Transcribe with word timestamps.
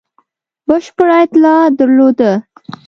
بشپړه 0.67 1.15
اطلاع 1.25 1.61
درلوده. 1.79 2.31